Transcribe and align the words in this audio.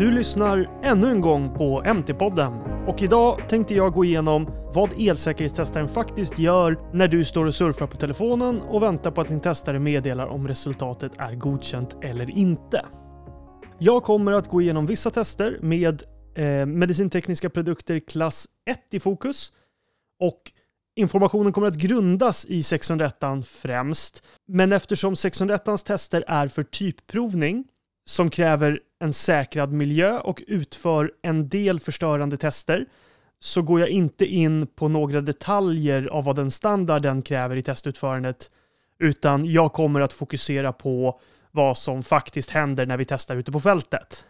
Du 0.00 0.10
lyssnar 0.10 0.80
ännu 0.82 1.10
en 1.10 1.20
gång 1.20 1.54
på 1.54 1.82
MT-podden 1.82 2.84
och 2.86 3.02
idag 3.02 3.48
tänkte 3.48 3.74
jag 3.74 3.92
gå 3.92 4.04
igenom 4.04 4.46
vad 4.74 4.90
elsäkerhetstestaren 4.98 5.88
faktiskt 5.88 6.38
gör 6.38 6.78
när 6.92 7.08
du 7.08 7.24
står 7.24 7.46
och 7.46 7.54
surfar 7.54 7.86
på 7.86 7.96
telefonen 7.96 8.62
och 8.62 8.82
väntar 8.82 9.10
på 9.10 9.20
att 9.20 9.28
din 9.28 9.40
testare 9.40 9.78
meddelar 9.78 10.26
om 10.26 10.48
resultatet 10.48 11.12
är 11.18 11.34
godkänt 11.34 11.96
eller 12.02 12.30
inte. 12.30 12.86
Jag 13.78 14.02
kommer 14.02 14.32
att 14.32 14.48
gå 14.48 14.60
igenom 14.60 14.86
vissa 14.86 15.10
tester 15.10 15.58
med 15.62 16.02
eh, 16.34 16.66
medicintekniska 16.66 17.50
produkter 17.50 17.98
klass 17.98 18.48
1 18.70 18.78
i 18.90 19.00
fokus. 19.00 19.52
Och 20.20 20.52
Informationen 20.96 21.52
kommer 21.52 21.68
att 21.68 21.74
grundas 21.74 22.44
i 22.44 22.62
601 22.62 23.14
främst, 23.46 24.22
men 24.48 24.72
eftersom 24.72 25.16
601 25.16 25.84
tester 25.84 26.24
är 26.26 26.48
för 26.48 26.62
typprovning 26.62 27.64
som 28.08 28.30
kräver 28.30 28.80
en 29.00 29.12
säkrad 29.12 29.72
miljö 29.72 30.18
och 30.18 30.42
utför 30.46 31.12
en 31.22 31.48
del 31.48 31.80
förstörande 31.80 32.36
tester 32.36 32.86
så 33.40 33.62
går 33.62 33.80
jag 33.80 33.88
inte 33.88 34.26
in 34.26 34.66
på 34.66 34.88
några 34.88 35.20
detaljer 35.20 36.06
av 36.06 36.24
vad 36.24 36.36
den 36.36 36.50
standarden 36.50 37.22
kräver 37.22 37.56
i 37.56 37.62
testutförandet 37.62 38.50
utan 38.98 39.44
jag 39.44 39.72
kommer 39.72 40.00
att 40.00 40.12
fokusera 40.12 40.72
på 40.72 41.20
vad 41.50 41.78
som 41.78 42.02
faktiskt 42.02 42.50
händer 42.50 42.86
när 42.86 42.96
vi 42.96 43.04
testar 43.04 43.36
ute 43.36 43.52
på 43.52 43.60
fältet. 43.60 44.26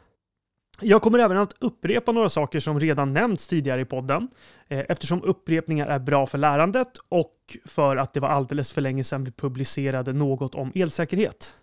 Jag 0.81 1.03
kommer 1.03 1.19
även 1.19 1.37
att 1.37 1.55
upprepa 1.59 2.13
några 2.13 2.29
saker 2.29 2.61
som 2.61 2.81
redan 2.81 3.13
nämnts 3.13 3.49
tidigare 3.49 3.81
i 3.81 3.85
podden 3.85 4.29
eh, 4.69 4.85
eftersom 4.89 5.23
upprepningar 5.23 5.87
är 5.87 5.99
bra 5.99 6.27
för 6.27 6.39
lärandet 6.39 6.99
och 7.09 7.35
för 7.65 7.97
att 7.97 8.15
det 8.15 8.21
var 8.21 8.29
alldeles 8.29 8.73
för 8.73 8.81
länge 8.81 9.05
sedan 9.05 9.25
vi 9.25 9.33
publicerade 9.33 10.13
något 10.13 10.55
om 10.55 10.73
elsäkerhet. 10.75 11.55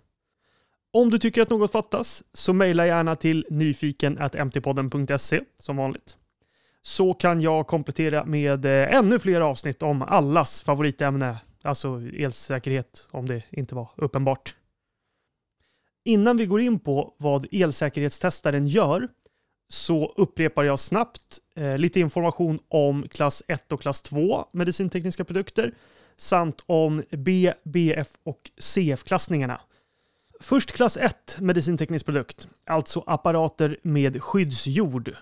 Om 0.94 1.10
du 1.10 1.20
tycker 1.20 1.42
att 1.42 1.50
något 1.50 1.72
fattas 1.72 2.24
så 2.34 2.54
mejla 2.54 2.88
gärna 2.88 3.16
till 3.16 3.46
nyfiken.mtpodden.se 3.50 5.42
som 5.60 5.78
vanligt. 5.78 6.18
Så 6.82 7.14
kan 7.14 7.42
jag 7.42 7.68
komplettera 7.68 8.26
med 8.26 8.66
eh, 8.66 8.96
ännu 8.96 9.20
fler 9.20 9.42
avsnitt 9.42 9.84
om 9.84 10.02
allas 10.02 10.64
favoritämne, 10.64 11.38
alltså 11.64 12.02
elsäkerhet 12.14 13.08
om 13.12 13.26
det 13.26 13.44
inte 13.50 13.76
var 13.76 13.90
uppenbart. 13.96 14.56
Innan 16.06 16.38
vi 16.38 16.46
går 16.46 16.62
in 16.62 16.80
på 16.80 17.16
vad 17.18 17.48
elsäkerhetstestaren 17.52 18.68
gör 18.68 19.08
så 19.70 20.14
upprepar 20.18 20.64
jag 20.64 20.80
snabbt 20.80 21.40
eh, 21.56 21.78
lite 21.78 22.00
information 22.00 22.60
om 22.70 23.08
klass 23.08 23.44
1 23.48 23.72
och 23.72 23.82
klass 23.82 24.02
2 24.02 24.46
medicintekniska 24.54 25.26
produkter 25.26 25.74
samt 26.18 26.64
om 26.66 27.04
B, 27.10 27.54
BF 27.64 28.08
och 28.24 28.52
CF-klassningarna. 28.58 29.62
Först 30.40 30.72
klass 30.72 30.98
1 30.98 31.38
medicinteknisk 31.40 32.06
produkt, 32.06 32.48
alltså 32.66 33.04
apparater 33.08 33.78
med 33.84 34.24
skyddsjord. 34.24 35.16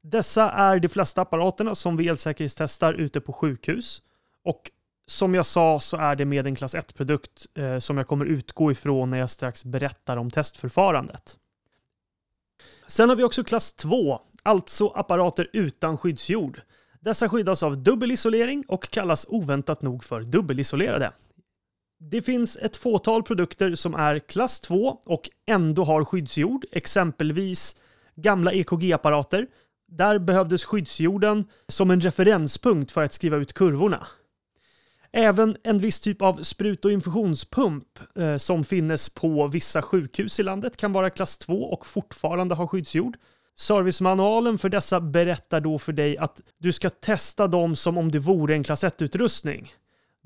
Dessa 0.00 0.50
är 0.50 0.78
de 0.78 0.88
flesta 0.88 1.22
apparaterna 1.22 1.74
som 1.74 1.96
vi 1.96 2.08
elsäkerhetstestar 2.08 2.92
ute 2.92 3.20
på 3.20 3.32
sjukhus 3.32 4.02
och 4.44 4.70
som 5.06 5.34
jag 5.34 5.46
sa 5.46 5.80
så 5.80 5.96
är 5.96 6.16
det 6.16 6.24
med 6.24 6.46
en 6.46 6.54
klass 6.54 6.74
1-produkt 6.74 7.46
eh, 7.54 7.78
som 7.78 7.98
jag 7.98 8.06
kommer 8.06 8.24
utgå 8.24 8.72
ifrån 8.72 9.10
när 9.10 9.18
jag 9.18 9.30
strax 9.30 9.64
berättar 9.64 10.16
om 10.16 10.30
testförfarandet. 10.30 11.38
Sen 12.86 13.08
har 13.08 13.16
vi 13.16 13.24
också 13.24 13.44
klass 13.44 13.72
2, 13.72 14.20
alltså 14.42 14.88
apparater 14.88 15.50
utan 15.52 15.98
skyddsjord. 15.98 16.60
Dessa 17.00 17.28
skyddas 17.28 17.62
av 17.62 17.78
dubbelisolering 17.78 18.64
och 18.68 18.90
kallas 18.90 19.26
oväntat 19.28 19.82
nog 19.82 20.04
för 20.04 20.20
dubbelisolerade. 20.20 21.12
Det 21.98 22.22
finns 22.22 22.56
ett 22.56 22.76
fåtal 22.76 23.22
produkter 23.22 23.74
som 23.74 23.94
är 23.94 24.18
klass 24.18 24.60
2 24.60 25.00
och 25.06 25.30
ändå 25.46 25.84
har 25.84 26.04
skyddsjord, 26.04 26.64
exempelvis 26.72 27.76
gamla 28.16 28.52
EKG-apparater. 28.52 29.46
Där 29.88 30.18
behövdes 30.18 30.64
skyddsjorden 30.64 31.44
som 31.68 31.90
en 31.90 32.00
referenspunkt 32.00 32.92
för 32.92 33.02
att 33.02 33.12
skriva 33.12 33.36
ut 33.36 33.52
kurvorna. 33.52 34.06
Även 35.12 35.56
en 35.62 35.78
viss 35.78 36.00
typ 36.00 36.22
av 36.22 36.42
sprut 36.42 36.84
och 36.84 36.92
infusionspump 36.92 37.98
eh, 38.18 38.36
som 38.36 38.64
finnes 38.64 39.08
på 39.08 39.46
vissa 39.46 39.82
sjukhus 39.82 40.40
i 40.40 40.42
landet 40.42 40.76
kan 40.76 40.92
vara 40.92 41.10
klass 41.10 41.38
2 41.38 41.64
och 41.64 41.86
fortfarande 41.86 42.54
ha 42.54 42.68
skyddsjord. 42.68 43.16
Servicemanualen 43.56 44.58
för 44.58 44.68
dessa 44.68 45.00
berättar 45.00 45.60
då 45.60 45.78
för 45.78 45.92
dig 45.92 46.18
att 46.18 46.40
du 46.58 46.72
ska 46.72 46.90
testa 46.90 47.46
dem 47.46 47.76
som 47.76 47.98
om 47.98 48.10
det 48.10 48.18
vore 48.18 48.54
en 48.54 48.64
klass 48.64 48.84
1-utrustning. 48.84 49.74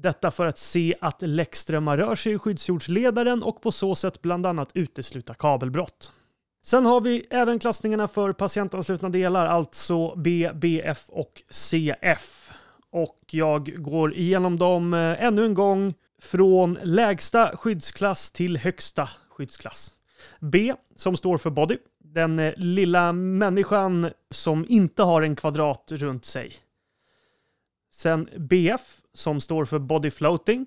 Detta 0.03 0.31
för 0.31 0.47
att 0.47 0.59
se 0.59 0.95
att 1.01 1.23
läckströmmar 1.23 1.97
rör 1.97 2.15
sig 2.15 2.33
i 2.33 2.39
skyddsjordsledaren 2.39 3.43
och 3.43 3.63
på 3.63 3.73
så 3.73 3.95
sätt 3.95 4.23
bland 4.23 4.47
annat 4.47 4.71
utesluta 4.75 5.35
kabelbrott. 5.35 6.13
Sen 6.65 6.87
har 6.87 7.01
vi 7.01 7.27
även 7.31 7.59
klassningarna 7.59 8.09
för 8.09 8.33
patientanslutna 8.33 9.09
delar, 9.09 9.47
alltså 9.47 10.15
B, 10.17 10.51
BF 10.55 11.09
och 11.09 11.43
CF 11.51 12.51
och 12.91 13.21
jag 13.31 13.83
går 13.83 14.15
igenom 14.15 14.59
dem 14.59 14.95
eh, 14.95 15.25
ännu 15.25 15.45
en 15.45 15.55
gång 15.55 15.95
från 16.23 16.79
lägsta 16.83 17.57
skyddsklass 17.57 18.31
till 18.31 18.57
högsta 18.57 19.09
skyddsklass. 19.31 19.95
B 20.41 20.75
som 20.97 21.17
står 21.17 21.39
för 21.39 21.51
body, 21.51 21.79
den 21.99 22.39
eh, 22.39 22.53
lilla 22.57 23.13
människan 23.13 24.11
som 24.31 24.67
inte 24.69 25.03
har 25.03 25.23
en 25.23 25.37
kvadrat 25.37 25.93
runt 25.93 26.25
sig. 26.25 26.53
Sen 27.91 28.29
BF 28.37 28.98
som 29.15 29.41
står 29.41 29.65
för 29.65 29.79
body 29.79 30.11
floating 30.11 30.67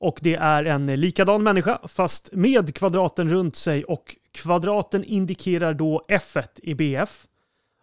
och 0.00 0.18
det 0.22 0.34
är 0.34 0.64
en 0.64 0.86
likadan 0.86 1.42
människa 1.42 1.80
fast 1.88 2.32
med 2.32 2.74
kvadraten 2.74 3.30
runt 3.30 3.56
sig 3.56 3.84
och 3.84 4.16
kvadraten 4.32 5.04
indikerar 5.04 5.74
då 5.74 6.02
F 6.08 6.36
i 6.62 6.74
BF 6.74 7.26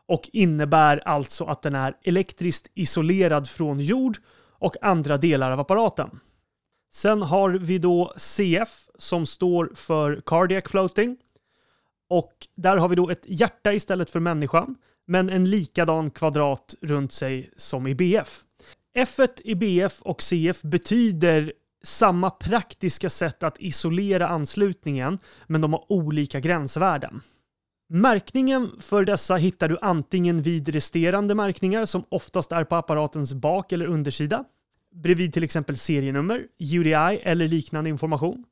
och 0.07 0.29
innebär 0.33 1.07
alltså 1.07 1.45
att 1.45 1.61
den 1.61 1.75
är 1.75 1.97
elektriskt 2.03 2.71
isolerad 2.73 3.49
från 3.49 3.79
jord 3.79 4.17
och 4.59 4.75
andra 4.81 5.17
delar 5.17 5.51
av 5.51 5.59
apparaten. 5.59 6.19
Sen 6.91 7.21
har 7.21 7.49
vi 7.49 7.77
då 7.77 8.13
CF 8.17 8.89
som 8.97 9.25
står 9.25 9.71
för 9.75 10.21
Cardiac 10.25 10.63
Floating. 10.67 11.17
Och 12.09 12.33
där 12.55 12.77
har 12.77 12.89
vi 12.89 12.95
då 12.95 13.09
ett 13.09 13.23
hjärta 13.25 13.73
istället 13.73 14.09
för 14.09 14.19
människan, 14.19 14.75
men 15.07 15.29
en 15.29 15.49
likadan 15.49 16.11
kvadrat 16.11 16.75
runt 16.81 17.13
sig 17.13 17.51
som 17.57 17.87
i 17.87 17.95
BF. 17.95 18.43
F1 18.97 19.41
i 19.43 19.55
BF 19.55 20.01
och 20.01 20.21
CF 20.21 20.61
betyder 20.61 21.53
samma 21.83 22.29
praktiska 22.29 23.09
sätt 23.09 23.43
att 23.43 23.59
isolera 23.59 24.27
anslutningen, 24.27 25.19
men 25.47 25.61
de 25.61 25.73
har 25.73 25.91
olika 25.91 26.39
gränsvärden. 26.39 27.21
Märkningen 27.89 28.71
för 28.79 29.05
dessa 29.05 29.35
hittar 29.35 29.69
du 29.69 29.77
antingen 29.81 30.41
vid 30.41 30.69
resterande 30.69 31.35
märkningar 31.35 31.85
som 31.85 32.03
oftast 32.09 32.51
är 32.51 32.63
på 32.63 32.75
apparatens 32.75 33.33
bak 33.33 33.71
eller 33.71 33.85
undersida, 33.85 34.43
bredvid 34.95 35.33
till 35.33 35.43
exempel 35.43 35.77
serienummer, 35.77 36.47
UDI 36.59 37.21
eller 37.23 37.47
liknande 37.47 37.89
information. 37.89 38.45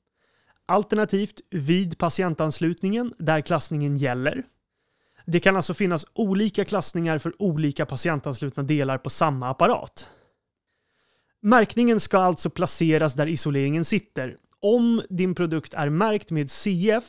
Alternativt 0.65 1.41
vid 1.49 1.97
patientanslutningen 1.97 3.13
där 3.17 3.41
klassningen 3.41 3.97
gäller. 3.97 4.43
Det 5.25 5.39
kan 5.39 5.55
alltså 5.55 5.73
finnas 5.73 6.05
olika 6.13 6.65
klassningar 6.65 7.17
för 7.17 7.41
olika 7.41 7.85
patientanslutna 7.85 8.63
delar 8.63 8.97
på 8.97 9.09
samma 9.09 9.49
apparat. 9.49 10.07
Märkningen 11.47 11.99
ska 11.99 12.17
alltså 12.17 12.49
placeras 12.49 13.13
där 13.13 13.27
isoleringen 13.27 13.85
sitter. 13.85 14.35
Om 14.59 15.01
din 15.09 15.35
produkt 15.35 15.73
är 15.73 15.89
märkt 15.89 16.31
med 16.31 16.51
CF 16.51 17.03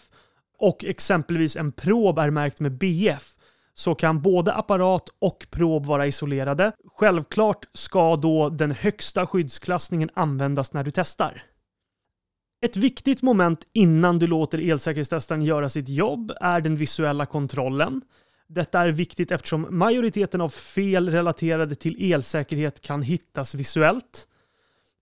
och 0.59 0.85
exempelvis 0.85 1.57
en 1.57 1.73
prob 1.73 2.19
är 2.19 2.31
märkt 2.31 2.61
med 2.61 2.79
BF 2.79 3.35
så 3.75 3.95
kan 3.95 4.23
både 4.23 4.55
apparat 4.55 5.09
och 5.19 5.47
prob 5.51 5.87
vara 5.87 6.07
isolerade. 6.07 6.73
Självklart 6.97 7.67
ska 7.75 8.17
då 8.17 8.49
den 8.49 8.71
högsta 8.71 9.27
skyddsklassningen 9.27 10.11
användas 10.15 10.73
när 10.73 10.85
du 10.85 10.91
testar. 10.91 11.43
Ett 12.61 12.77
viktigt 12.77 13.23
moment 13.23 13.65
innan 13.73 14.19
du 14.19 14.27
låter 14.27 14.71
elsäkerhetstestaren 14.71 15.43
göra 15.43 15.69
sitt 15.69 15.89
jobb 15.89 16.33
är 16.41 16.61
den 16.61 16.77
visuella 16.77 17.27
kontrollen. 17.27 18.03
Detta 18.49 18.81
är 18.81 18.93
viktigt 18.93 19.31
eftersom 19.31 19.67
majoriteten 19.71 20.41
av 20.41 20.49
fel 20.49 21.11
relaterade 21.11 21.75
till 21.75 22.13
elsäkerhet 22.13 22.81
kan 22.81 23.03
hittas 23.03 23.55
visuellt. 23.55 24.29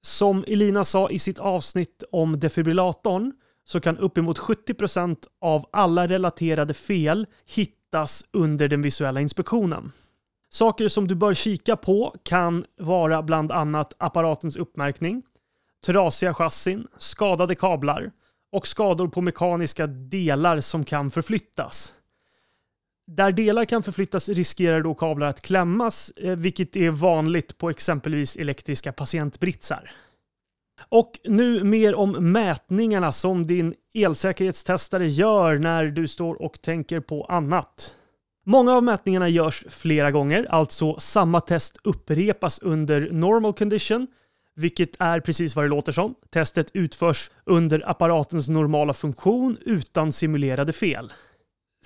Som 0.07 0.45
Elina 0.47 0.85
sa 0.85 1.11
i 1.11 1.19
sitt 1.19 1.39
avsnitt 1.39 2.03
om 2.13 2.41
defibrillatorn 2.41 3.33
så 3.65 3.81
kan 3.81 3.99
uppemot 3.99 4.39
70% 4.39 5.17
av 5.41 5.67
alla 5.73 6.09
relaterade 6.09 6.75
fel 6.75 7.27
hittas 7.47 8.25
under 8.33 8.69
den 8.69 8.83
visuella 8.83 9.21
inspektionen. 9.21 9.93
Saker 10.51 10.89
som 10.89 11.09
du 11.09 11.15
bör 11.15 11.35
kika 11.35 11.77
på 11.77 12.15
kan 12.23 12.65
vara 12.81 13.23
bland 13.23 13.53
annat 13.53 13.95
apparatens 13.99 14.57
uppmärkning, 14.57 15.23
trasiga 15.87 16.35
chassin, 16.35 16.87
skadade 16.99 17.55
kablar 17.55 18.11
och 18.53 18.67
skador 18.67 19.09
på 19.09 19.21
mekaniska 19.21 19.87
delar 19.87 20.61
som 20.61 20.85
kan 20.85 21.11
förflyttas. 21.11 21.93
Där 23.07 23.33
delar 23.33 23.65
kan 23.65 23.83
förflyttas 23.83 24.29
riskerar 24.29 24.83
då 24.83 24.95
kablar 24.95 25.27
att 25.27 25.43
klämmas, 25.43 26.13
eh, 26.17 26.37
vilket 26.37 26.77
är 26.77 26.91
vanligt 26.91 27.59
på 27.59 27.71
exempelvis 27.71 28.37
elektriska 28.37 28.93
patientbritsar. 28.93 29.91
Och 30.89 31.21
nu 31.25 31.65
mer 31.65 31.95
om 31.95 32.33
mätningarna 32.33 33.13
som 33.13 33.47
din 33.47 33.75
elsäkerhetstestare 33.95 35.09
gör 35.09 35.59
när 35.59 35.85
du 35.85 36.09
står 36.09 36.43
och 36.43 36.63
tänker 36.63 37.01
på 37.01 37.25
annat. 37.25 37.95
Många 38.47 38.73
av 38.73 38.83
mätningarna 38.83 39.29
görs 39.29 39.65
flera 39.69 40.11
gånger, 40.11 40.47
alltså 40.51 41.01
samma 41.01 41.41
test 41.41 41.77
upprepas 41.85 42.59
under 42.59 43.09
normal 43.13 43.53
condition, 43.53 44.07
vilket 44.55 45.01
är 45.01 45.21
precis 45.21 45.57
vad 45.57 45.65
det 45.65 45.69
låter 45.69 45.93
som. 45.93 46.15
Testet 46.31 46.71
utförs 46.75 47.31
under 47.45 47.91
apparatens 47.91 48.49
normala 48.49 48.95
funktion 48.95 49.59
utan 49.61 50.13
simulerade 50.13 50.73
fel. 50.73 51.13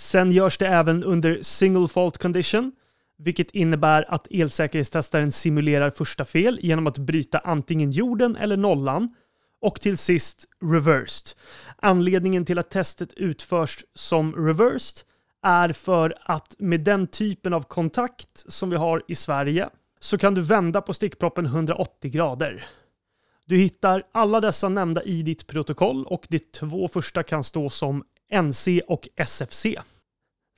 Sen 0.00 0.30
görs 0.30 0.58
det 0.58 0.66
även 0.66 1.04
under 1.04 1.38
single 1.42 1.88
fault 1.88 2.18
condition, 2.18 2.72
vilket 3.18 3.50
innebär 3.50 4.14
att 4.14 4.26
elsäkerhetstestaren 4.30 5.32
simulerar 5.32 5.90
första 5.90 6.24
fel 6.24 6.58
genom 6.62 6.86
att 6.86 6.98
bryta 6.98 7.38
antingen 7.38 7.90
jorden 7.90 8.36
eller 8.36 8.56
nollan 8.56 9.14
och 9.60 9.80
till 9.80 9.98
sist 9.98 10.44
reversed. 10.64 11.36
Anledningen 11.76 12.44
till 12.44 12.58
att 12.58 12.70
testet 12.70 13.12
utförs 13.12 13.84
som 13.94 14.46
reversed 14.46 15.06
är 15.42 15.72
för 15.72 16.14
att 16.22 16.54
med 16.58 16.80
den 16.80 17.06
typen 17.06 17.54
av 17.54 17.62
kontakt 17.62 18.44
som 18.48 18.70
vi 18.70 18.76
har 18.76 19.02
i 19.08 19.14
Sverige 19.14 19.68
så 20.00 20.18
kan 20.18 20.34
du 20.34 20.42
vända 20.42 20.80
på 20.80 20.94
stickproppen 20.94 21.46
180 21.46 22.10
grader. 22.10 22.66
Du 23.46 23.56
hittar 23.56 24.02
alla 24.12 24.40
dessa 24.40 24.68
nämnda 24.68 25.02
i 25.02 25.22
ditt 25.22 25.46
protokoll 25.46 26.06
och 26.06 26.26
de 26.28 26.38
två 26.38 26.88
första 26.88 27.22
kan 27.22 27.44
stå 27.44 27.70
som 27.70 28.04
NC 28.42 28.80
och 28.88 29.08
SFC. 29.16 29.66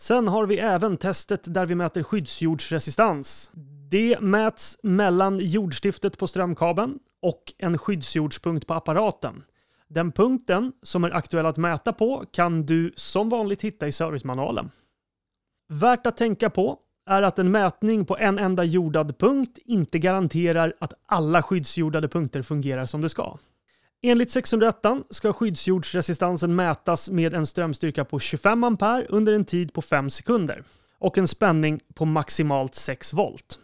Sen 0.00 0.28
har 0.28 0.46
vi 0.46 0.58
även 0.58 0.96
testet 0.96 1.54
där 1.54 1.66
vi 1.66 1.74
mäter 1.74 2.02
skyddsjordsresistans. 2.02 3.52
Det 3.90 4.20
mäts 4.20 4.78
mellan 4.82 5.38
jordstiftet 5.38 6.18
på 6.18 6.26
strömkabeln 6.26 6.98
och 7.22 7.54
en 7.58 7.78
skyddsjordspunkt 7.78 8.66
på 8.66 8.74
apparaten. 8.74 9.44
Den 9.88 10.12
punkten 10.12 10.72
som 10.82 11.04
är 11.04 11.10
aktuell 11.10 11.46
att 11.46 11.56
mäta 11.56 11.92
på 11.92 12.24
kan 12.32 12.66
du 12.66 12.92
som 12.96 13.28
vanligt 13.28 13.62
hitta 13.62 13.86
i 13.86 13.92
servicemanualen. 13.92 14.70
Värt 15.68 16.06
att 16.06 16.16
tänka 16.16 16.50
på 16.50 16.78
är 17.06 17.22
att 17.22 17.38
en 17.38 17.50
mätning 17.50 18.04
på 18.04 18.18
en 18.18 18.38
enda 18.38 18.64
jordad 18.64 19.18
punkt 19.18 19.58
inte 19.64 19.98
garanterar 19.98 20.74
att 20.80 20.94
alla 21.06 21.42
skyddsjordade 21.42 22.08
punkter 22.08 22.42
fungerar 22.42 22.86
som 22.86 23.00
det 23.00 23.08
ska. 23.08 23.38
Enligt 24.04 24.30
601 24.30 24.76
ska 25.10 25.32
skyddsjordsresistansen 25.32 26.54
mätas 26.54 27.10
med 27.10 27.34
en 27.34 27.46
strömstyrka 27.46 28.04
på 28.04 28.18
25 28.18 28.64
ampere 28.64 29.06
under 29.08 29.32
en 29.32 29.44
tid 29.44 29.72
på 29.72 29.82
5 29.82 30.10
sekunder 30.10 30.64
och 30.98 31.18
en 31.18 31.28
spänning 31.28 31.80
på 31.94 32.04
maximalt 32.04 32.74
6 32.74 33.12
volt. 33.12 33.58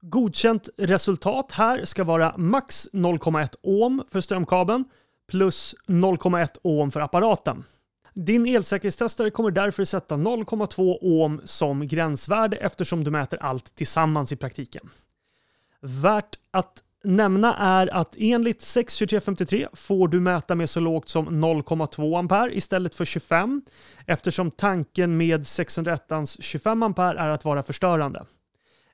Godkänt 0.00 0.68
resultat 0.76 1.52
här 1.52 1.84
ska 1.84 2.04
vara 2.04 2.34
max 2.36 2.88
0,1 2.92 3.54
ohm 3.62 4.02
för 4.10 4.20
strömkabeln 4.20 4.84
plus 5.28 5.74
0,1 5.86 6.48
ohm 6.62 6.90
för 6.90 7.00
apparaten. 7.00 7.64
Din 8.14 8.46
elsäkerhetstestare 8.46 9.30
kommer 9.30 9.50
därför 9.50 9.84
sätta 9.84 10.14
0,2 10.14 10.98
ohm 11.00 11.40
som 11.44 11.88
gränsvärde 11.88 12.56
eftersom 12.56 13.04
du 13.04 13.10
mäter 13.10 13.42
allt 13.42 13.76
tillsammans 13.76 14.32
i 14.32 14.36
praktiken. 14.36 14.90
Värt 15.80 16.38
att 16.50 16.82
nämna 17.06 17.56
är 17.56 17.94
att 17.94 18.14
enligt 18.18 18.62
62353 18.62 19.68
får 19.72 20.08
du 20.08 20.20
mäta 20.20 20.54
med 20.54 20.70
så 20.70 20.80
lågt 20.80 21.08
som 21.08 21.28
0,2 21.44 22.18
ampere 22.18 22.56
istället 22.56 22.94
för 22.94 23.04
25 23.04 23.62
eftersom 24.06 24.50
tanken 24.50 25.16
med 25.16 25.46
601 25.46 26.02
25 26.40 26.82
ampere 26.82 27.18
är 27.18 27.28
att 27.28 27.44
vara 27.44 27.62
förstörande. 27.62 28.26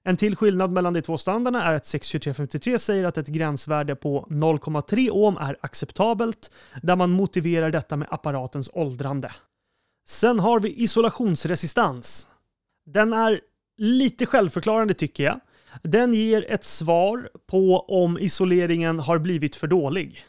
En 0.04 0.16
till 0.16 0.36
skillnad 0.36 0.72
mellan 0.72 0.92
de 0.92 1.02
två 1.02 1.18
standarderna 1.18 1.64
är 1.64 1.74
att 1.74 1.86
62353 1.86 2.78
säger 2.78 3.04
att 3.04 3.18
ett 3.18 3.26
gränsvärde 3.26 3.96
på 3.96 4.26
0,3 4.30 5.10
ohm 5.10 5.36
är 5.36 5.56
acceptabelt, 5.60 6.52
där 6.82 6.96
man 6.96 7.10
motiverar 7.10 7.70
detta 7.70 7.96
med 7.96 8.08
apparatens 8.10 8.70
åldrande. 8.72 9.32
Sen 10.06 10.40
har 10.40 10.60
vi 10.60 10.82
isolationsresistans. 10.82 12.28
Den 12.86 13.12
är 13.12 13.40
lite 13.76 14.26
självförklarande 14.26 14.94
tycker 14.94 15.24
jag. 15.24 15.40
Den 15.82 16.14
ger 16.14 16.46
ett 16.48 16.64
svar 16.64 17.28
på 17.50 17.80
om 17.80 18.18
isoleringen 18.18 18.98
har 18.98 19.18
blivit 19.18 19.56
för 19.56 19.66
dålig. 19.66 20.24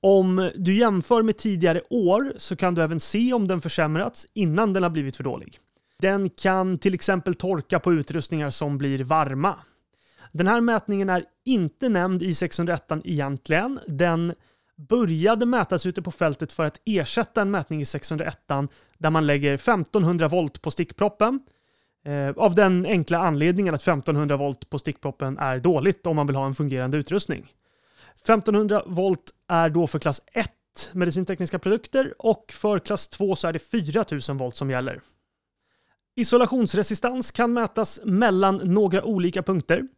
Om 0.00 0.50
du 0.54 0.78
jämför 0.78 1.22
med 1.22 1.36
tidigare 1.36 1.82
år 1.90 2.32
så 2.36 2.56
kan 2.56 2.74
du 2.74 2.82
även 2.82 3.00
se 3.00 3.32
om 3.32 3.48
den 3.48 3.60
försämrats 3.60 4.26
innan 4.34 4.72
den 4.72 4.82
har 4.82 4.90
blivit 4.90 5.16
för 5.16 5.24
dålig. 5.24 5.58
Den 5.98 6.30
kan 6.30 6.78
till 6.78 6.94
exempel 6.94 7.34
torka 7.34 7.80
på 7.80 7.92
utrustningar 7.92 8.50
som 8.50 8.78
blir 8.78 9.04
varma. 9.04 9.58
Den 10.32 10.46
här 10.46 10.60
mätningen 10.60 11.10
är 11.10 11.24
inte 11.44 11.88
nämnd 11.88 12.22
i 12.22 12.34
601 12.34 12.92
egentligen. 13.04 13.80
Den 13.86 14.34
började 14.88 15.46
mätas 15.46 15.86
ute 15.86 16.02
på 16.02 16.10
fältet 16.10 16.52
för 16.52 16.64
att 16.64 16.80
ersätta 16.84 17.42
en 17.42 17.50
mätning 17.50 17.80
i 17.80 17.84
601 17.84 18.38
där 18.98 19.10
man 19.10 19.26
lägger 19.26 19.54
1500 19.54 20.28
volt 20.28 20.62
på 20.62 20.70
stickproppen. 20.70 21.40
Eh, 22.04 22.30
av 22.36 22.54
den 22.54 22.86
enkla 22.86 23.18
anledningen 23.18 23.74
att 23.74 23.82
1500 23.82 24.36
volt 24.36 24.70
på 24.70 24.78
stickproppen 24.78 25.38
är 25.38 25.58
dåligt 25.58 26.06
om 26.06 26.16
man 26.16 26.26
vill 26.26 26.36
ha 26.36 26.46
en 26.46 26.54
fungerande 26.54 26.96
utrustning. 26.96 27.52
1500 28.22 28.82
volt 28.86 29.30
är 29.48 29.70
då 29.70 29.86
för 29.86 29.98
klass 29.98 30.20
1 30.32 30.50
medicintekniska 30.92 31.58
produkter 31.58 32.14
och 32.18 32.52
för 32.52 32.78
klass 32.78 33.08
2 33.08 33.36
så 33.36 33.48
är 33.48 33.52
det 33.52 33.58
4000 33.58 34.36
volt 34.36 34.56
som 34.56 34.70
gäller. 34.70 35.00
Isolationsresistans 36.16 37.30
kan 37.30 37.52
mätas 37.52 38.00
mellan 38.04 38.56
några 38.56 39.04
olika 39.04 39.42
punkter. 39.42 39.88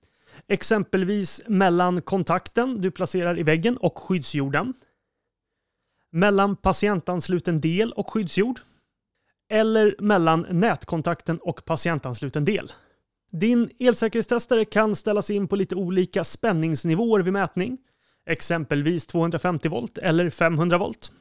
Exempelvis 0.49 1.43
mellan 1.47 2.03
kontakten 2.03 2.79
du 2.79 2.91
placerar 2.91 3.39
i 3.39 3.43
väggen 3.43 3.77
och 3.77 3.99
skyddsjorden. 3.99 4.75
Mellan 6.11 6.57
patientansluten 6.57 7.61
del 7.61 7.93
och 7.93 8.11
skyddsjord. 8.11 8.61
Eller 9.51 9.95
mellan 9.99 10.47
nätkontakten 10.51 11.39
och 11.39 11.65
patientansluten 11.65 12.45
del. 12.45 12.73
Din 13.31 13.71
elsäkerhetstestare 13.79 14.65
kan 14.65 14.97
ställas 14.97 15.31
in 15.31 15.49
på 15.49 15.57
lite 15.57 15.75
olika 15.75 16.25
spänningsnivåer 16.25 17.21
vid 17.21 17.33
mätning. 17.33 17.79
Exempelvis 18.27 19.07
250 19.07 19.69
volt 19.69 19.99
eller 19.99 20.31
500 20.31 20.79
volt. 20.79 21.13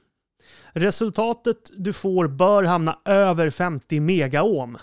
Resultatet 0.71 1.71
du 1.77 1.93
får 1.93 2.27
bör 2.27 2.63
hamna 2.63 3.00
över 3.05 3.50
50 3.50 4.00
megaohm. 4.00 4.77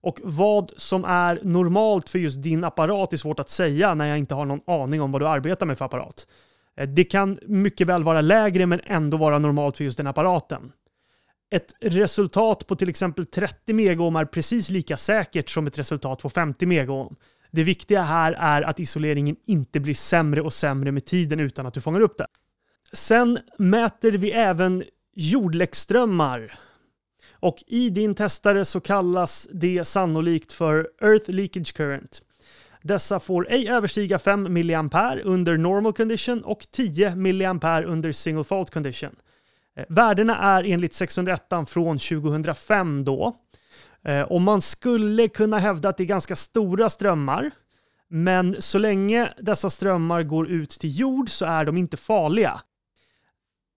Och 0.00 0.20
vad 0.22 0.72
som 0.76 1.04
är 1.04 1.40
normalt 1.42 2.08
för 2.08 2.18
just 2.18 2.42
din 2.42 2.64
apparat 2.64 3.12
är 3.12 3.16
svårt 3.16 3.40
att 3.40 3.50
säga 3.50 3.94
när 3.94 4.06
jag 4.06 4.18
inte 4.18 4.34
har 4.34 4.44
någon 4.44 4.60
aning 4.66 5.02
om 5.02 5.12
vad 5.12 5.22
du 5.22 5.28
arbetar 5.28 5.66
med 5.66 5.78
för 5.78 5.84
apparat. 5.84 6.26
Eh, 6.76 6.88
det 6.88 7.04
kan 7.04 7.38
mycket 7.46 7.86
väl 7.86 8.04
vara 8.04 8.20
lägre 8.20 8.66
men 8.66 8.80
ändå 8.84 9.16
vara 9.16 9.38
normalt 9.38 9.76
för 9.76 9.84
just 9.84 9.96
den 9.96 10.06
apparaten. 10.06 10.72
Ett 11.54 11.74
resultat 11.80 12.66
på 12.66 12.76
till 12.76 12.88
exempel 12.88 13.26
30 13.26 13.72
megaohm 13.72 14.16
är 14.16 14.24
precis 14.24 14.70
lika 14.70 14.96
säkert 14.96 15.50
som 15.50 15.66
ett 15.66 15.78
resultat 15.78 16.22
på 16.22 16.30
50 16.30 16.66
megaohm. 16.66 17.16
Det 17.50 17.64
viktiga 17.64 18.02
här 18.02 18.32
är 18.32 18.62
att 18.62 18.80
isoleringen 18.80 19.36
inte 19.46 19.80
blir 19.80 19.94
sämre 19.94 20.40
och 20.40 20.52
sämre 20.52 20.92
med 20.92 21.04
tiden 21.04 21.40
utan 21.40 21.66
att 21.66 21.74
du 21.74 21.80
fångar 21.80 22.00
upp 22.00 22.18
det. 22.18 22.26
Sen 22.92 23.38
mäter 23.58 24.12
vi 24.12 24.32
även 24.32 24.84
jordläckströmmar. 25.14 26.52
Och 27.32 27.56
i 27.66 27.90
din 27.90 28.14
testare 28.14 28.64
så 28.64 28.80
kallas 28.80 29.48
det 29.52 29.84
sannolikt 29.84 30.52
för 30.52 30.88
Earth 31.02 31.30
Leakage 31.30 31.74
Current. 31.74 32.22
Dessa 32.82 33.20
får 33.20 33.50
ej 33.50 33.68
överstiga 33.68 34.18
5 34.18 34.42
mA 34.42 35.16
under 35.24 35.56
normal 35.56 35.92
condition 35.92 36.44
och 36.44 36.66
10 36.70 37.14
mA 37.16 37.82
under 37.82 38.12
single 38.12 38.44
fault 38.44 38.70
condition. 38.70 39.16
Eh, 39.76 39.84
värdena 39.88 40.38
är 40.38 40.64
enligt 40.64 40.94
601 40.94 41.42
från 41.66 41.98
2005 41.98 43.04
då. 43.04 43.36
Eh, 44.04 44.22
och 44.22 44.40
man 44.40 44.60
skulle 44.60 45.28
kunna 45.28 45.58
hävda 45.58 45.88
att 45.88 45.96
det 45.96 46.02
är 46.02 46.06
ganska 46.06 46.36
stora 46.36 46.90
strömmar. 46.90 47.50
Men 48.08 48.56
så 48.58 48.78
länge 48.78 49.32
dessa 49.38 49.70
strömmar 49.70 50.22
går 50.22 50.48
ut 50.48 50.70
till 50.70 50.98
jord 50.98 51.30
så 51.30 51.44
är 51.44 51.64
de 51.64 51.76
inte 51.76 51.96
farliga. 51.96 52.60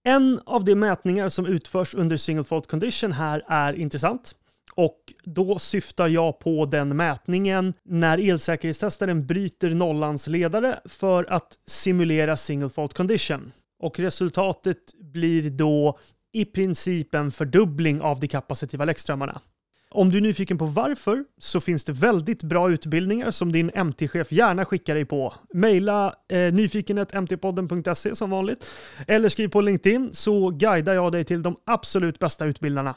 En 0.04 0.40
av 0.46 0.64
de 0.64 0.74
mätningar 0.74 1.28
som 1.28 1.46
utförs 1.46 1.94
under 1.94 2.16
single 2.16 2.44
fault 2.44 2.66
condition 2.66 3.12
här 3.12 3.42
är 3.48 3.72
intressant. 3.72 4.34
Och 4.74 4.98
då 5.24 5.58
syftar 5.58 6.08
jag 6.08 6.38
på 6.38 6.66
den 6.66 6.96
mätningen 6.96 7.74
när 7.84 8.18
elsäkerhetstestaren 8.30 9.26
bryter 9.26 9.70
nollans 9.70 10.26
ledare 10.26 10.80
för 10.84 11.24
att 11.24 11.58
simulera 11.66 12.36
single 12.36 12.68
fault 12.68 12.94
condition. 12.94 13.52
Och 13.78 13.98
resultatet 13.98 14.94
blir 15.12 15.50
då 15.50 15.98
i 16.32 16.44
princip 16.44 17.14
en 17.14 17.30
fördubbling 17.30 18.00
av 18.00 18.20
de 18.20 18.28
kapacitiva 18.28 18.84
läckströmmarna. 18.84 19.40
Om 19.90 20.10
du 20.10 20.16
är 20.16 20.22
nyfiken 20.22 20.58
på 20.58 20.66
varför 20.66 21.24
så 21.38 21.60
finns 21.60 21.84
det 21.84 21.92
väldigt 21.92 22.42
bra 22.42 22.70
utbildningar 22.70 23.30
som 23.30 23.52
din 23.52 23.70
MT-chef 23.74 24.32
gärna 24.32 24.64
skickar 24.64 24.94
dig 24.94 25.04
på. 25.04 25.34
Maila 25.54 26.14
eh, 26.28 26.52
nyfikenhetmtpodden.se 26.52 28.14
som 28.14 28.30
vanligt 28.30 28.66
eller 29.06 29.28
skriv 29.28 29.48
på 29.48 29.60
LinkedIn 29.60 30.10
så 30.12 30.50
guidar 30.50 30.94
jag 30.94 31.12
dig 31.12 31.24
till 31.24 31.42
de 31.42 31.56
absolut 31.66 32.18
bästa 32.18 32.44
utbildarna. 32.44 32.94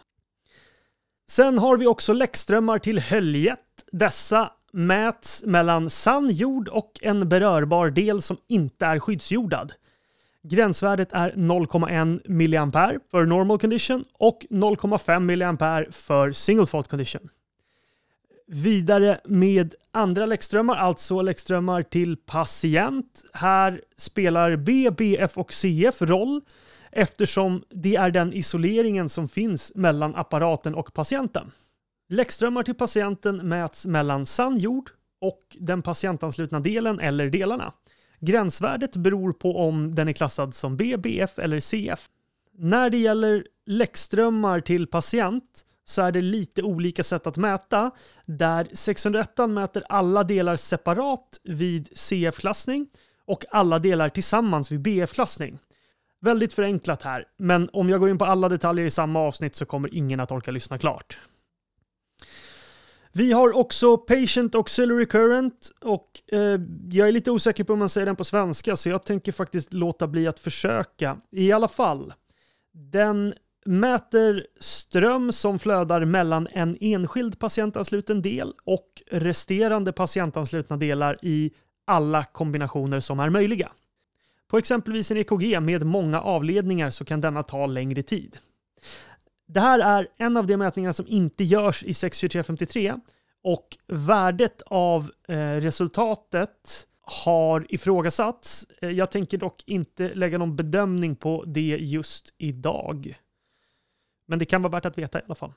Sen 1.29 1.57
har 1.57 1.77
vi 1.77 1.87
också 1.87 2.13
läckströmmar 2.13 2.79
till 2.79 2.99
höljet. 2.99 3.59
Dessa 3.91 4.51
mäts 4.73 5.43
mellan 5.45 5.89
sann 5.89 6.29
jord 6.29 6.67
och 6.67 6.91
en 7.01 7.29
berörbar 7.29 7.89
del 7.89 8.21
som 8.21 8.37
inte 8.47 8.85
är 8.85 8.99
skyddsjordad. 8.99 9.73
Gränsvärdet 10.43 11.13
är 11.13 11.31
0,1 11.31 12.21
mA 12.29 12.99
för 13.11 13.25
normal 13.25 13.59
condition 13.59 14.05
och 14.13 14.45
0,5 14.49 15.19
mA 15.19 15.91
för 15.91 16.31
single 16.31 16.65
fault 16.65 16.87
condition. 16.87 17.29
Vidare 18.47 19.19
med 19.25 19.75
andra 19.91 20.25
läckströmmar, 20.25 20.75
alltså 20.75 21.21
läckströmmar 21.21 21.83
till 21.83 22.17
patient. 22.17 23.23
Här 23.33 23.81
spelar 23.97 24.55
B, 24.55 24.91
BF 24.97 25.37
och 25.37 25.53
CF 25.53 26.01
roll 26.01 26.41
eftersom 26.91 27.63
det 27.69 27.95
är 27.95 28.11
den 28.11 28.33
isoleringen 28.33 29.09
som 29.09 29.27
finns 29.27 29.71
mellan 29.75 30.15
apparaten 30.15 30.75
och 30.75 30.93
patienten. 30.93 31.51
Läckströmmar 32.09 32.63
till 32.63 32.75
patienten 32.75 33.49
mäts 33.49 33.85
mellan 33.85 34.25
sann 34.25 34.57
jord 34.57 34.89
och 35.21 35.39
den 35.59 35.81
patientanslutna 35.81 36.59
delen 36.59 36.99
eller 36.99 37.29
delarna. 37.29 37.73
Gränsvärdet 38.21 38.95
beror 38.95 39.33
på 39.33 39.57
om 39.57 39.95
den 39.95 40.07
är 40.07 40.13
klassad 40.13 40.55
som 40.55 40.77
B, 40.77 40.97
BF 40.97 41.39
eller 41.39 41.59
CF. 41.59 42.09
När 42.57 42.89
det 42.89 42.97
gäller 42.97 43.45
läckströmmar 43.65 44.59
till 44.59 44.87
patient 44.87 45.65
så 45.85 46.01
är 46.01 46.11
det 46.11 46.21
lite 46.21 46.63
olika 46.63 47.03
sätt 47.03 47.27
att 47.27 47.37
mäta, 47.37 47.91
där 48.25 48.67
601 48.73 49.37
mäter 49.49 49.83
alla 49.89 50.23
delar 50.23 50.55
separat 50.55 51.39
vid 51.43 51.89
CF-klassning 51.95 52.87
och 53.25 53.45
alla 53.51 53.79
delar 53.79 54.09
tillsammans 54.09 54.71
vid 54.71 54.81
BF-klassning. 54.81 55.59
Väldigt 56.21 56.53
förenklat 56.53 57.01
här, 57.01 57.25
men 57.37 57.69
om 57.73 57.89
jag 57.89 57.99
går 57.99 58.09
in 58.09 58.17
på 58.17 58.25
alla 58.25 58.49
detaljer 58.49 58.85
i 58.85 58.89
samma 58.89 59.19
avsnitt 59.19 59.55
så 59.55 59.65
kommer 59.65 59.93
ingen 59.93 60.19
att 60.19 60.31
orka 60.31 60.51
lyssna 60.51 60.77
klart. 60.77 61.19
Vi 63.13 63.31
har 63.31 63.57
också 63.57 63.97
Patient 63.97 64.55
Auxiliary 64.55 65.05
Current 65.05 65.71
och 65.81 66.21
eh, 66.31 66.59
jag 66.89 67.07
är 67.07 67.11
lite 67.11 67.31
osäker 67.31 67.63
på 67.63 67.73
om 67.73 67.79
man 67.79 67.89
säger 67.89 68.05
den 68.05 68.15
på 68.15 68.23
svenska 68.23 68.75
så 68.75 68.89
jag 68.89 69.03
tänker 69.03 69.31
faktiskt 69.31 69.73
låta 69.73 70.07
bli 70.07 70.27
att 70.27 70.39
försöka. 70.39 71.17
I 71.31 71.51
alla 71.51 71.67
fall, 71.67 72.13
den 72.73 73.33
mäter 73.65 74.47
ström 74.59 75.31
som 75.31 75.59
flödar 75.59 76.05
mellan 76.05 76.47
en 76.51 76.77
enskild 76.79 77.39
patientansluten 77.39 78.21
del 78.21 78.53
och 78.63 79.03
resterande 79.11 79.93
patientanslutna 79.93 80.77
delar 80.77 81.17
i 81.21 81.51
alla 81.85 82.23
kombinationer 82.23 82.99
som 82.99 83.19
är 83.19 83.29
möjliga. 83.29 83.71
På 84.47 84.57
exempelvis 84.57 85.11
en 85.11 85.17
EKG 85.17 85.61
med 85.61 85.85
många 85.85 86.21
avledningar 86.21 86.89
så 86.89 87.05
kan 87.05 87.21
denna 87.21 87.43
ta 87.43 87.65
längre 87.65 88.03
tid. 88.03 88.37
Det 89.53 89.59
här 89.59 89.79
är 89.79 90.07
en 90.17 90.37
av 90.37 90.47
de 90.47 90.57
mätningar 90.57 90.91
som 90.91 91.07
inte 91.07 91.43
görs 91.43 91.83
i 91.83 91.93
62353 91.93 92.95
och 93.43 93.77
värdet 93.87 94.61
av 94.65 95.11
eh, 95.27 95.35
resultatet 95.37 96.87
har 97.01 97.65
ifrågasatts. 97.69 98.67
Eh, 98.81 98.89
jag 98.89 99.11
tänker 99.11 99.37
dock 99.37 99.63
inte 99.65 100.13
lägga 100.13 100.37
någon 100.37 100.55
bedömning 100.55 101.15
på 101.15 101.43
det 101.47 101.77
just 101.79 102.33
idag. 102.37 103.15
Men 104.27 104.39
det 104.39 104.45
kan 104.45 104.61
vara 104.61 104.71
värt 104.71 104.85
att 104.85 104.97
veta 104.97 105.19
i 105.19 105.21
alla 105.25 105.35
fall. 105.35 105.53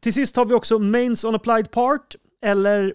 Till 0.00 0.12
sist 0.12 0.36
har 0.36 0.44
vi 0.44 0.54
också 0.54 0.78
Mains 0.78 1.24
on 1.24 1.34
Applied 1.34 1.70
Part, 1.70 2.16
eller 2.42 2.94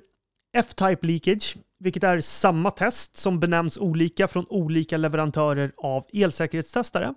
F-Type 0.53 1.07
Leakage, 1.07 1.57
vilket 1.79 2.03
är 2.03 2.21
samma 2.21 2.71
test 2.71 3.17
som 3.17 3.39
benämns 3.39 3.77
olika 3.77 4.27
från 4.27 4.45
olika 4.49 4.97
leverantörer 4.97 5.71
av 5.77 6.05
elsäkerhetstestare. 6.13 7.13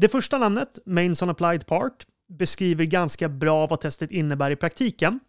Det 0.00 0.08
första 0.08 0.38
namnet, 0.38 0.78
Mains 0.86 1.22
on 1.22 1.30
Applied 1.30 1.66
Part, 1.66 2.06
beskriver 2.28 2.84
ganska 2.84 3.28
bra 3.28 3.66
vad 3.66 3.80
testet 3.80 4.10
innebär 4.10 4.50
i 4.50 4.56
praktiken. 4.56 5.20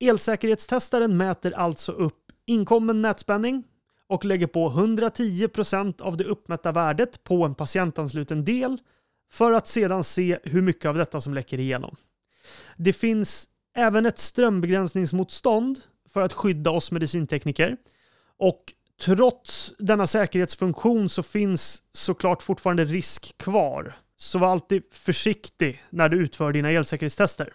Elsäkerhetstestaren 0.00 1.16
mäter 1.16 1.52
alltså 1.52 1.92
upp 1.92 2.18
inkommen 2.46 3.02
nätspänning 3.02 3.64
och 4.06 4.24
lägger 4.24 4.46
på 4.46 4.70
110% 4.70 6.02
av 6.02 6.16
det 6.16 6.24
uppmätta 6.24 6.72
värdet 6.72 7.24
på 7.24 7.44
en 7.44 7.54
patientansluten 7.54 8.44
del 8.44 8.78
för 9.30 9.52
att 9.52 9.66
sedan 9.66 10.04
se 10.04 10.38
hur 10.42 10.62
mycket 10.62 10.86
av 10.86 10.94
detta 10.94 11.20
som 11.20 11.34
läcker 11.34 11.60
igenom. 11.60 11.96
Det 12.76 12.92
finns 12.92 13.48
även 13.76 14.06
ett 14.06 14.18
strömbegränsningsmotstånd 14.18 15.80
för 16.08 16.20
att 16.20 16.32
skydda 16.32 16.70
oss 16.70 16.92
medicintekniker 16.92 17.76
och 18.38 18.74
trots 19.04 19.74
denna 19.78 20.06
säkerhetsfunktion 20.06 21.08
så 21.08 21.22
finns 21.22 21.82
såklart 21.92 22.42
fortfarande 22.42 22.84
risk 22.84 23.38
kvar. 23.38 23.94
Så 24.16 24.38
var 24.38 24.48
alltid 24.48 24.82
försiktig 24.92 25.82
när 25.90 26.08
du 26.08 26.16
utför 26.16 26.52
dina 26.52 26.70
elsäkerhetstester. 26.70 27.52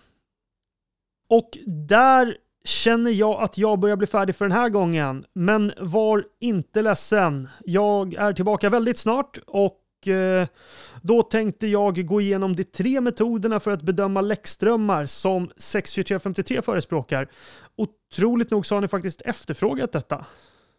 Och 1.29 1.57
där 1.87 2.37
känner 2.63 3.11
jag 3.11 3.43
att 3.43 3.57
jag 3.57 3.79
börjar 3.79 3.95
bli 3.95 4.07
färdig 4.07 4.35
för 4.35 4.45
den 4.45 4.57
här 4.57 4.69
gången. 4.69 5.25
Men 5.33 5.73
var 5.79 6.25
inte 6.39 6.81
ledsen. 6.81 7.49
Jag 7.65 8.13
är 8.13 8.33
tillbaka 8.33 8.69
väldigt 8.69 8.97
snart 8.97 9.37
och 9.47 10.07
eh, 10.07 10.47
då 11.01 11.21
tänkte 11.21 11.67
jag 11.67 12.05
gå 12.05 12.21
igenom 12.21 12.55
de 12.55 12.63
tre 12.63 13.01
metoderna 13.01 13.59
för 13.59 13.71
att 13.71 13.81
bedöma 13.81 14.21
läckströmmar 14.21 15.05
som 15.05 15.51
62353 15.57 16.61
förespråkar. 16.61 17.27
Otroligt 17.75 18.51
nog 18.51 18.65
så 18.65 18.75
har 18.75 18.81
ni 18.81 18.87
faktiskt 18.87 19.21
efterfrågat 19.21 19.91
detta. 19.91 20.25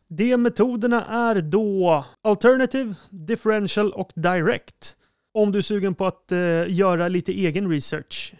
De 0.08 0.36
metoderna 0.36 1.04
är 1.04 1.40
då 1.40 2.04
Alternative, 2.22 2.94
Differential 3.10 3.92
och 3.92 4.12
Direct. 4.14 4.96
Om 5.34 5.52
du 5.52 5.58
är 5.58 5.62
sugen 5.62 5.94
på 5.94 6.06
att 6.06 6.32
eh, 6.32 6.38
göra 6.68 7.08
lite 7.08 7.32
egen 7.32 7.70
research. 7.70 8.34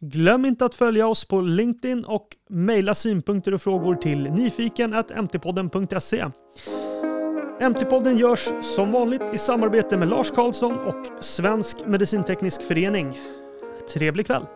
Glöm 0.00 0.44
inte 0.44 0.64
att 0.64 0.74
följa 0.74 1.06
oss 1.06 1.24
på 1.24 1.40
LinkedIn 1.40 2.04
och 2.04 2.36
mejla 2.48 2.94
synpunkter 2.94 3.54
och 3.54 3.62
frågor 3.62 3.94
till 3.94 4.30
nyfiken.mtpodden.se. 4.30 6.24
MT-podden 7.60 8.18
görs 8.18 8.48
som 8.62 8.92
vanligt 8.92 9.34
i 9.34 9.38
samarbete 9.38 9.96
med 9.96 10.08
Lars 10.08 10.30
Karlsson 10.30 10.78
och 10.78 11.24
Svensk 11.24 11.86
Medicinteknisk 11.86 12.62
Förening. 12.62 13.18
Trevlig 13.92 14.26
kväll! 14.26 14.46